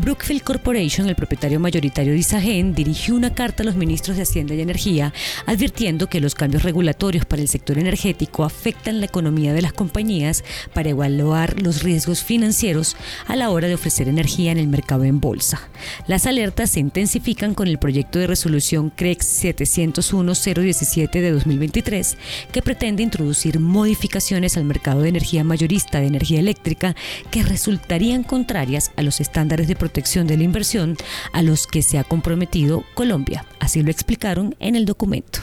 [0.00, 4.54] Brookfield Corporation, el propietario mayoritario de Isagen, dirigió una carta a los ministros de Hacienda
[4.54, 5.12] y Energía
[5.44, 10.44] advirtiendo que los cambios regulatorios para el sector energético afectan la economía de las compañías
[10.72, 15.18] para evaluar los riesgos financieros a la hora de ofrecer energía en el mercado en
[15.18, 15.68] bolsa.
[16.06, 22.16] Las alertas se intensifican con el proyecto de resolución CREX 701-017 de 2023
[22.52, 26.94] que pretende introducir modificaciones al mercado de energía mayorista de energía eléctrica
[27.32, 30.96] que resultarían contrarias a los estándares de protección de la inversión
[31.32, 33.44] a los que se ha comprometido Colombia.
[33.58, 35.40] Así lo explicaron en el documento.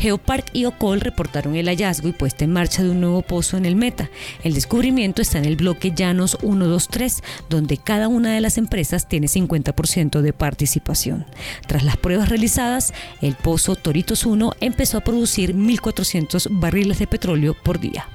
[0.00, 3.66] Geopark y Ocol reportaron el hallazgo y puesta en marcha de un nuevo pozo en
[3.66, 4.08] el Meta.
[4.42, 9.26] El descubrimiento está en el bloque Llanos 123, donde cada una de las empresas tiene
[9.26, 11.26] 50% de participación.
[11.66, 17.54] Tras las pruebas realizadas, el pozo Toritos 1 empezó a producir 1.400 barriles de petróleo
[17.62, 18.08] por día.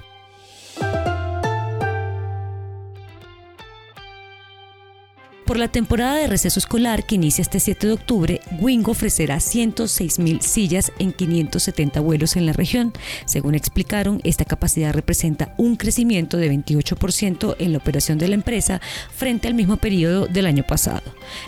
[5.46, 10.18] Por la temporada de receso escolar que inicia este 7 de octubre, Wingo ofrecerá 106
[10.18, 12.94] mil sillas en 570 vuelos en la región.
[13.26, 18.82] Según explicaron, esta capacidad representa un crecimiento de 28% en la operación de la empresa
[19.14, 21.04] frente al mismo periodo del año pasado.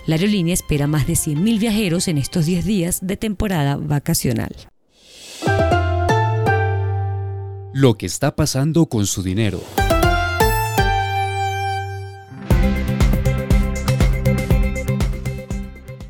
[0.05, 4.55] La aerolínea espera más de 100 mil viajeros en estos 10 días de temporada vacacional.
[7.73, 9.63] Lo que está pasando con su dinero.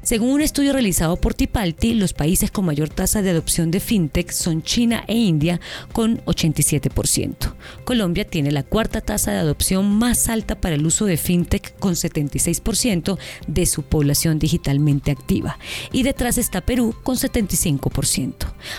[0.07, 4.31] Según un estudio realizado por Tipalti, los países con mayor tasa de adopción de fintech
[4.31, 5.59] son China e India
[5.91, 7.53] con 87%.
[7.83, 11.95] Colombia tiene la cuarta tasa de adopción más alta para el uso de fintech con
[11.95, 13.17] 76%
[13.47, 15.59] de su población digitalmente activa.
[15.91, 18.33] Y detrás está Perú con 75%.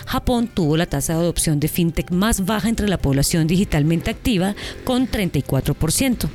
[0.06, 4.56] Japón tuvo la tasa de adopción de fintech más baja entre la población digitalmente activa
[4.84, 6.27] con 34%.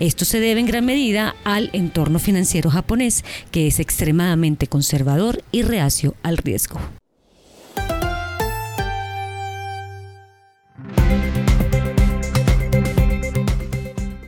[0.00, 5.62] Esto se debe en gran medida al entorno financiero japonés, que es extremadamente conservador y
[5.62, 6.78] reacio al riesgo.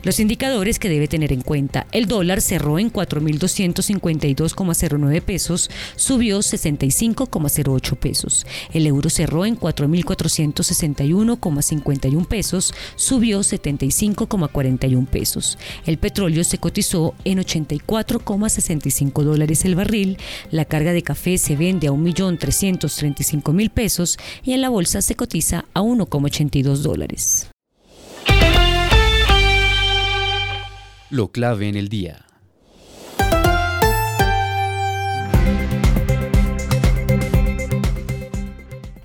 [0.03, 1.87] Los indicadores que debe tener en cuenta.
[1.93, 8.47] El dólar cerró en 4.252,09 pesos, subió 65,08 pesos.
[8.73, 15.59] El euro cerró en 4.461,51 pesos, subió 75,41 pesos.
[15.85, 20.17] El petróleo se cotizó en 84,65 dólares el barril.
[20.51, 25.67] La carga de café se vende a 1.335.000 pesos y en la bolsa se cotiza
[25.75, 27.51] a 1,82 dólares.
[31.11, 32.30] Lo clave en el día.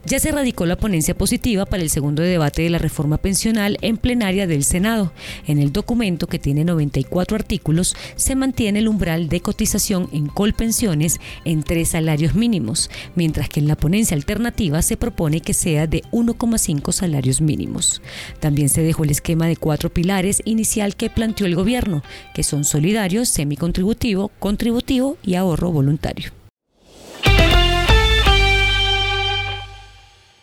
[0.08, 3.98] Ya se radicó la ponencia positiva para el segundo debate de la reforma pensional en
[3.98, 5.12] plenaria del Senado.
[5.48, 11.20] En el documento, que tiene 94 artículos, se mantiene el umbral de cotización en colpensiones
[11.44, 16.04] en tres salarios mínimos, mientras que en la ponencia alternativa se propone que sea de
[16.12, 18.04] 1,5 salarios mínimos.
[18.40, 22.04] También se dejó el esquema de cuatro pilares inicial que planteó el gobierno,
[22.36, 26.34] que son solidario, semicontributivo, contributivo y ahorro voluntario.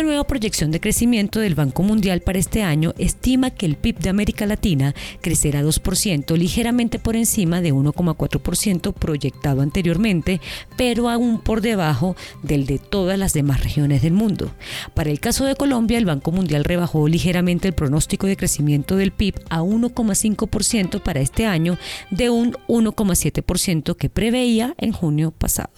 [0.00, 3.98] Una nueva proyección de crecimiento del Banco Mundial para este año estima que el PIB
[3.98, 10.40] de América Latina crecerá 2%, ligeramente por encima de 1,4% proyectado anteriormente,
[10.78, 14.50] pero aún por debajo del de todas las demás regiones del mundo.
[14.94, 19.12] Para el caso de Colombia, el Banco Mundial rebajó ligeramente el pronóstico de crecimiento del
[19.12, 21.76] PIB a 1,5% para este año
[22.10, 25.72] de un 1,7% que preveía en junio pasado.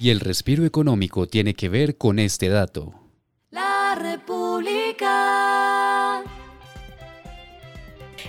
[0.00, 2.94] Y el respiro económico tiene que ver con este dato.
[3.50, 5.48] La República.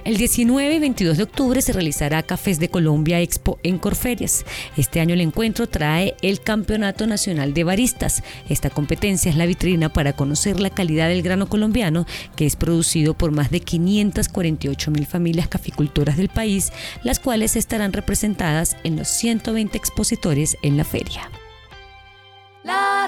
[0.04, 4.44] El 19 y 22 de octubre se realizará Cafés de Colombia Expo en Corferias.
[4.78, 8.24] Este año el encuentro trae el Campeonato Nacional de Baristas.
[8.48, 13.14] Esta competencia es la vitrina para conocer la calidad del grano colombiano, que es producido
[13.14, 16.72] por más de 548 mil familias caficultoras del país,
[17.04, 21.30] las cuales estarán representadas en los 120 expositores en la feria.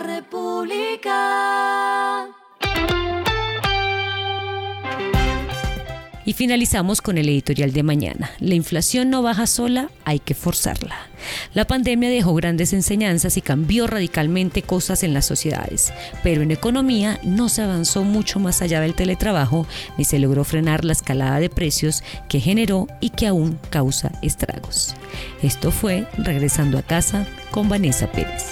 [0.04, 1.12] República.
[6.24, 8.32] Y finalizamos con el editorial de mañana.
[8.40, 10.96] La inflación no baja sola, hay que forzarla.
[11.54, 15.92] La pandemia dejó grandes enseñanzas y cambió radicalmente cosas en las sociedades,
[16.24, 20.86] pero en economía no se avanzó mucho más allá del teletrabajo ni se logró frenar
[20.86, 24.96] la escalada de precios que generó y que aún causa estragos.
[25.42, 28.52] Esto fue Regresando a casa con Vanessa Pérez.